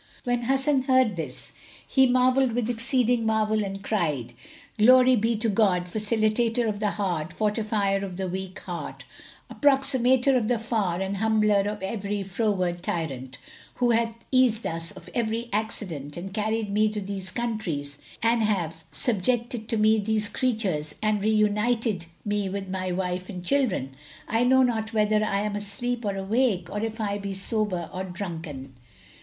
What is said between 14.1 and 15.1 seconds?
eased us of